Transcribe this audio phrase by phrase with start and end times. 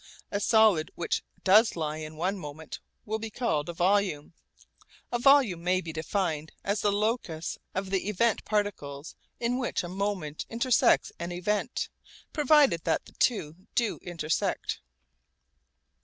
[0.31, 4.33] A solid which does lie in one moment will be called a volume.
[5.11, 9.87] A volume may be defined as the locus of the event particles in which a
[9.87, 11.89] moment intersects an event,
[12.33, 14.79] provided that the two do intersect.